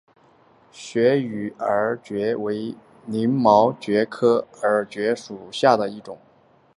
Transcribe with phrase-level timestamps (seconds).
[0.71, 2.73] 斜羽耳蕨为
[3.05, 6.17] 鳞毛蕨科耳蕨属下的一个种。